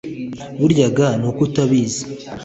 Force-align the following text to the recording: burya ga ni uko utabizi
burya 0.59 0.87
ga 0.97 1.09
ni 1.19 1.25
uko 1.29 1.41
utabizi 1.47 2.03